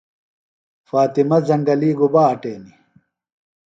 [0.89, 2.77] فاطمہ زنگلیۡ گُبا اٹینیۡ؟